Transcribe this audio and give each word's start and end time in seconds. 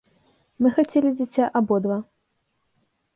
Мы 0.65 0.69
хацелі 0.77 1.11
дзіця 1.19 1.45
абодва. 1.59 1.97